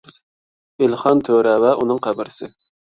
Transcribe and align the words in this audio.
ئېلىخان 0.85 1.23
تۆرە 1.29 1.55
ۋە 1.67 1.77
ئۇنىڭ 1.83 2.05
قەبرىسى 2.09 2.55